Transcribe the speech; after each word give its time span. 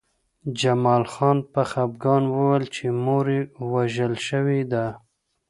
جمال 0.59 1.03
خان 1.13 1.37
په 1.53 1.61
خپګان 1.69 2.23
وویل 2.35 2.65
چې 2.75 2.85
مور 3.03 3.25
یې 3.35 3.41
وژل 3.73 4.13
شوې 4.27 4.61
ده 4.71 4.85